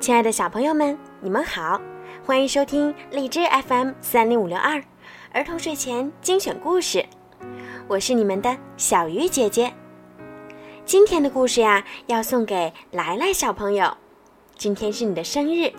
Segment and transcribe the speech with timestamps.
[0.00, 1.80] 亲爱的小朋友们，你们好，
[2.24, 4.80] 欢迎收听荔枝 FM 三零五六二
[5.32, 7.04] 儿童睡前精选故事，
[7.88, 9.72] 我是你们的小鱼姐姐。
[10.84, 13.96] 今天的故事呀，要送给来来小朋友，
[14.56, 15.72] 今天是你的生日，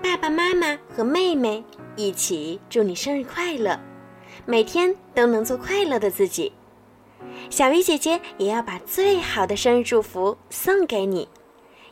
[0.00, 1.64] 爸爸妈妈和妹妹
[1.96, 3.80] 一起祝你生日快乐，
[4.46, 6.52] 每天都能做快乐的自己。
[7.50, 11.28] 小鱼姐姐也要把最好的生日祝福送给你，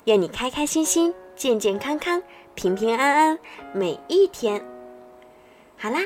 [0.05, 1.15] 愿你开开心心。
[1.35, 2.23] 健健康康、
[2.55, 3.39] 平平安安
[3.73, 4.63] 每一天。
[5.79, 6.01] 好啦，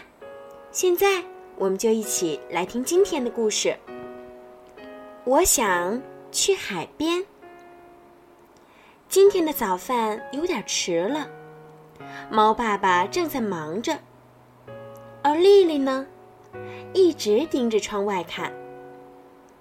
[0.70, 1.23] 现在
[1.56, 3.77] 我们就一起来听今天的故事。
[5.24, 7.27] 我想去海边。
[9.09, 11.28] 今天的早饭有点迟了，
[12.30, 13.98] 猫爸爸正在忙着，
[15.23, 16.06] 而丽丽呢，
[16.95, 18.52] 一直盯着窗外看。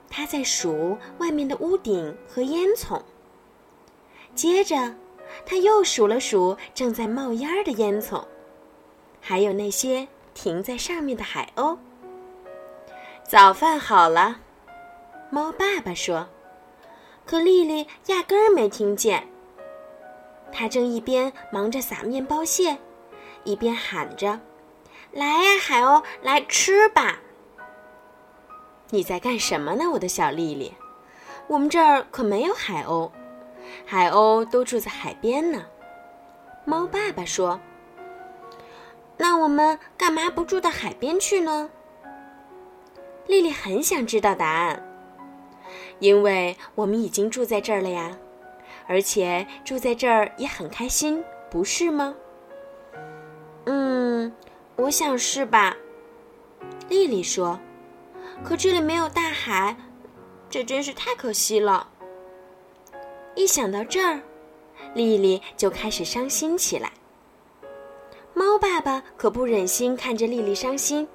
[0.10, 3.02] 她在数外面的屋顶和烟囱，
[4.36, 4.94] 接着。
[5.46, 8.24] 他又数了数正在冒烟的烟囱，
[9.20, 11.78] 还有那些停在上面的海鸥。
[13.24, 14.40] 早饭好了，
[15.30, 16.28] 猫爸爸说。
[17.26, 19.28] 可丽丽压根儿没听见。
[20.52, 22.78] 他正一边忙着撒面包屑，
[23.44, 24.40] 一边喊着
[25.12, 27.20] ：“来呀，海鸥，来吃吧！”
[28.92, 30.72] 你在干什么呢，我的小丽丽？
[31.48, 33.10] 我们这儿可没有海鸥。
[33.86, 35.66] 海鸥都住在海边呢，
[36.66, 37.60] 猫爸爸说
[39.18, 41.70] ：“那我们干嘛不住到海边去呢？”
[43.28, 44.84] 丽丽很想知道答案，
[46.00, 48.18] 因为我们已经住在这儿了呀，
[48.88, 52.16] 而且住在这儿也很开心，不是吗？
[53.66, 54.32] 嗯，
[54.76, 55.76] 我想是吧。
[56.88, 57.60] 丽丽说
[58.46, 59.76] ：“可这里没有大海，
[60.52, 61.90] 这真是太可惜了。”
[63.36, 64.22] 一想到这儿，
[64.94, 66.92] 丽丽就开始伤心起来。
[68.34, 71.08] 猫爸爸可不忍心看着丽丽伤心，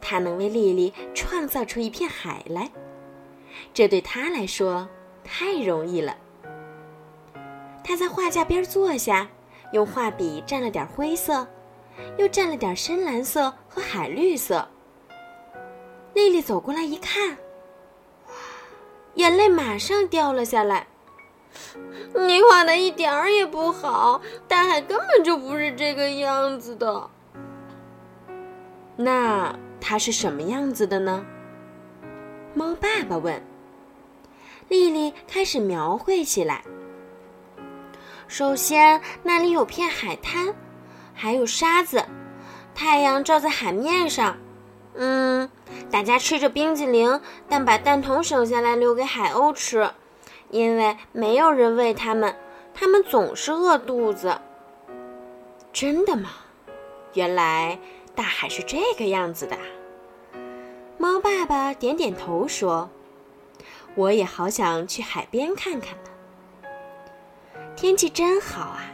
[0.00, 2.70] 他能为丽丽创造出一片海来，
[3.72, 4.88] 这对他来说
[5.24, 6.16] 太容易了。
[7.82, 9.28] 他在画架边坐下，
[9.72, 11.46] 用画笔蘸了点灰色，
[12.18, 14.68] 又蘸了点深蓝色和海绿色。
[16.12, 17.36] 丽丽走过来一看，
[19.14, 20.86] 眼泪马上掉了下来。
[22.14, 27.10] 你画的一点儿也不好，大海根本就不是这个样子的。
[28.96, 31.24] 那它是什么样子的呢？
[32.54, 33.42] 猫爸爸问。
[34.68, 36.64] 丽丽开始描绘起来。
[38.26, 40.52] 首先，那里有片海滩，
[41.14, 42.04] 还有沙子，
[42.74, 44.36] 太阳照在海面上。
[44.94, 45.48] 嗯，
[45.90, 49.88] 大家吃着冰激凌，但把蛋筒省下来留给海鸥吃。
[50.50, 52.34] 因为没有人喂它们，
[52.72, 54.40] 它们总是饿肚子。
[55.72, 56.30] 真的吗？
[57.14, 57.78] 原来
[58.14, 59.56] 大海是这个样子的。
[60.98, 62.88] 猫爸爸点点头说
[63.94, 66.10] ：“我也好想去海边看看呢。
[67.74, 68.84] 天气真好啊，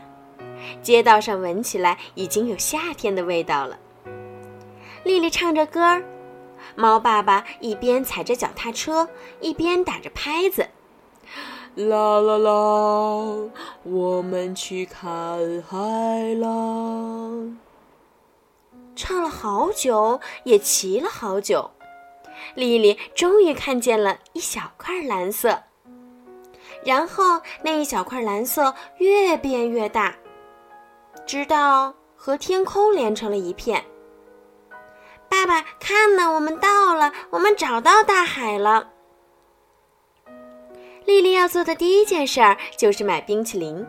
[0.83, 3.79] 街道上闻起来已经有夏天的味道了。”
[5.05, 6.03] 丽丽唱着歌儿，
[6.75, 9.09] 猫爸爸一边踩着脚踏车，
[9.41, 10.69] 一边打着拍子。
[11.75, 13.51] 啦啦啦！
[13.83, 15.39] 我们去看
[15.69, 17.57] 海浪。
[18.95, 21.71] 唱了好久，也骑了好久，
[22.55, 25.63] 丽丽终于看见了一小块蓝色。
[26.85, 30.15] 然后那一小块蓝色越变越大，
[31.25, 33.83] 直到和天空连成了一片。
[35.31, 38.92] 爸爸，看呢，我们到了，我们找到大海了。
[41.05, 43.87] 丽丽要做的第一件事儿就是买冰淇淋。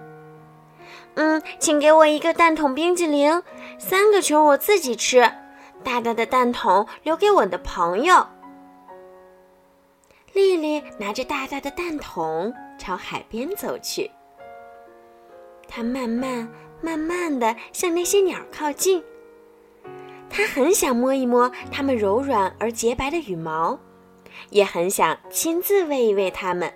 [1.15, 3.41] 嗯，请给我一个蛋筒冰淇淋，
[3.77, 5.31] 三个球我自己吃，
[5.83, 8.25] 大大的蛋筒留给我的朋友。
[10.33, 14.09] 丽丽拿着大大的蛋筒朝海边走去。
[15.67, 16.49] 她慢慢
[16.81, 19.03] 慢慢的向那些鸟靠近。
[20.31, 23.79] 她很想摸一摸它们柔软而洁白的羽毛，
[24.49, 26.73] 也很想亲自喂一喂它们。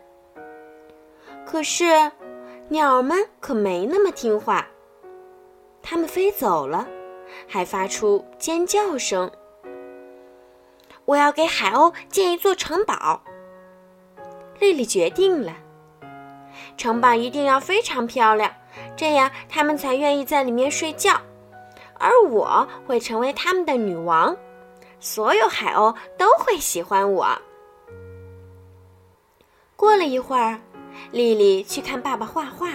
[1.49, 2.11] 可是，
[2.67, 4.67] 鸟们可没那么听话。
[5.81, 6.85] 它们飞走了，
[7.47, 9.31] 还发出尖叫声。
[11.05, 13.23] 我要给海鸥建一座城堡。
[14.59, 15.55] 丽丽决定了，
[16.75, 18.53] 城堡一定要非常漂亮，
[18.97, 21.13] 这样它们才愿意在里面睡觉。
[21.97, 24.35] 而我会成为他们的女王，
[24.99, 27.25] 所有海鸥都会喜欢我。
[29.77, 30.59] 过了一会儿。
[31.11, 32.69] 丽丽去看爸爸画画。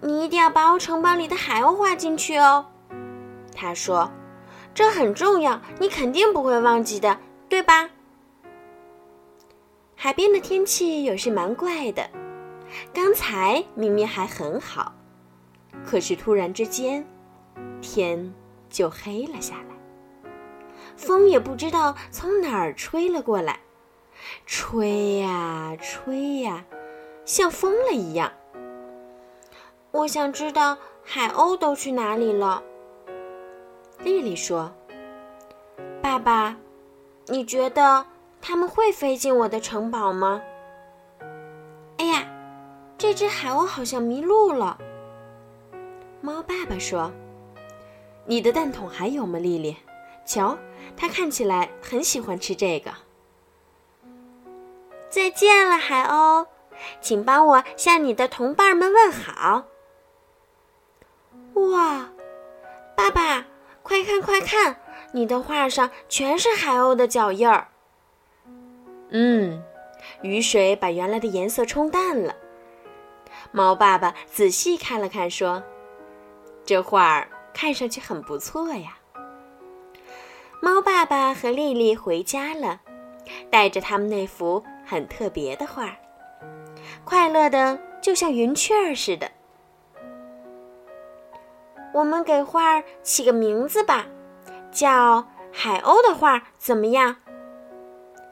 [0.00, 2.66] 你一定要把我城堡里的海鸥画进去哦。”
[3.54, 4.10] 他说
[4.74, 7.18] ：“这很重要，你肯定不会忘记的，
[7.48, 7.90] 对吧？”
[9.96, 12.10] 海边的天气有时蛮怪的，
[12.92, 14.92] 刚才明明还很好，
[15.86, 17.06] 可是突然之间，
[17.80, 18.34] 天
[18.68, 20.30] 就黑了下来，
[20.96, 23.60] 风也不知道从哪儿吹了过来，
[24.46, 26.64] 吹呀吹呀，
[27.24, 28.32] 像疯了一样。
[29.90, 32.62] 我想知道海鸥都去哪里了。
[34.00, 34.72] 丽丽说
[36.02, 36.56] ：“爸爸，
[37.26, 38.04] 你觉得
[38.42, 40.42] 他们会飞进我的城堡吗？”
[41.98, 42.26] 哎呀，
[42.98, 44.76] 这只海鸥好像迷路了。
[46.20, 47.12] 猫爸爸说
[48.26, 49.76] ：“你的蛋筒还有吗，丽丽？
[50.26, 50.58] 瞧，
[50.96, 52.92] 它看起来很喜欢吃这个。”
[55.14, 56.48] 再见了，海鸥，
[57.00, 59.66] 请帮我向你的同伴们问好。
[61.52, 62.08] 哇，
[62.96, 63.46] 爸爸！
[63.84, 64.80] 快看快看，
[65.12, 67.68] 你的画上全是海鸥的脚印儿。
[69.10, 69.62] 嗯，
[70.22, 72.34] 雨水把原来的颜色冲淡了。
[73.52, 75.62] 猫爸爸仔细看了看，说
[76.66, 78.98] ：“这画儿看上去很不错呀。”
[80.60, 82.80] 猫爸爸和丽丽回家了，
[83.48, 85.96] 带着他们那幅很特别的画，
[87.04, 89.30] 快乐的就像云雀儿似的。
[91.92, 94.06] 我们给画起个名字吧，
[94.70, 97.16] 叫“海鸥的画”，怎么样？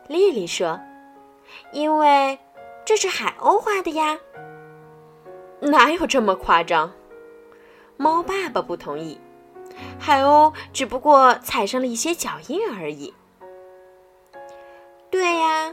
[0.09, 0.81] 丽丽说
[1.73, 2.39] ：“因为
[2.85, 4.19] 这是海鸥画的呀。”
[5.61, 6.93] 哪有这么夸张？
[7.97, 9.21] 猫爸爸不同意，
[10.01, 13.15] 海鸥只不过踩上了一些脚印而已。
[15.09, 15.73] 对呀，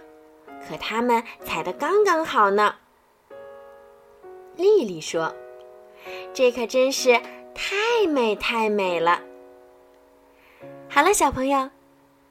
[0.68, 2.76] 可它们踩的刚刚好呢。
[4.56, 5.34] 丽丽说
[6.34, 7.20] ：“这可真是……”
[7.62, 9.20] 太美太美了！
[10.88, 11.70] 好了，小朋友，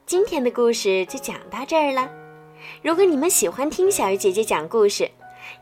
[0.07, 2.09] 今天的故事就讲到这儿了。
[2.81, 5.07] 如果你们喜欢听小鱼姐姐讲故事，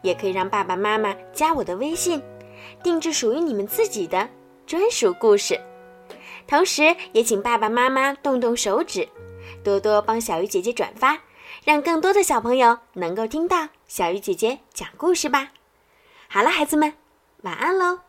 [0.01, 2.23] 也可以让爸爸妈妈加我的微信，
[2.81, 4.29] 定制属于你们自己的
[4.65, 5.59] 专属故事。
[6.47, 9.05] 同时，也请爸爸妈妈动动手指，
[9.65, 11.19] 多多帮小鱼姐姐转发，
[11.67, 15.51] 让更多的小朋友能够听到小鱼姐姐讲故事吧。
[16.29, 16.93] 好了，孩子们，
[17.41, 18.06] 晚安喽！